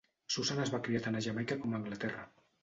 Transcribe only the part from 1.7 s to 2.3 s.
a Anglaterra.